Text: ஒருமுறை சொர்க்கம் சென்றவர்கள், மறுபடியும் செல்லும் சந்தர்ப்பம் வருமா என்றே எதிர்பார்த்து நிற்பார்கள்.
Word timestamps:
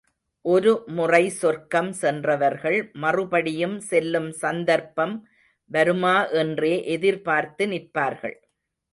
ஒருமுறை 0.45 1.29
சொர்க்கம் 1.29 1.91
சென்றவர்கள், 1.91 2.77
மறுபடியும் 2.93 3.75
செல்லும் 3.79 4.31
சந்தர்ப்பம் 4.31 5.13
வருமா 5.71 6.15
என்றே 6.41 6.73
எதிர்பார்த்து 6.85 7.67
நிற்பார்கள். 7.67 8.35